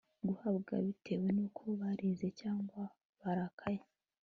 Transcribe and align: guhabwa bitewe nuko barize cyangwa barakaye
guhabwa 0.27 0.75
bitewe 0.85 1.27
nuko 1.35 1.61
barize 1.79 2.27
cyangwa 2.39 2.81
barakaye 3.21 3.81